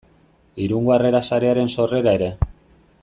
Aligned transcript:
Irungo 0.67 0.93
Harrera 0.95 1.21
Sarearen 1.27 1.71
sorrera 1.75 2.15
ere. 2.21 2.31